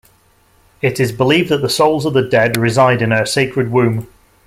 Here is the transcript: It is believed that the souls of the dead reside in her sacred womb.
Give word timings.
It 0.81 0.99
is 0.99 1.11
believed 1.11 1.49
that 1.49 1.61
the 1.61 1.69
souls 1.69 2.05
of 2.07 2.15
the 2.15 2.27
dead 2.27 2.57
reside 2.57 3.03
in 3.03 3.11
her 3.11 3.23
sacred 3.23 3.69
womb. 3.69 4.07